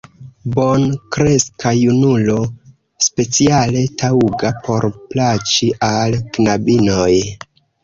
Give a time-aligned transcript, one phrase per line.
[0.53, 2.37] Bonkreska junulo,
[3.09, 7.15] speciale taŭga, por plaĉi al knabinoj!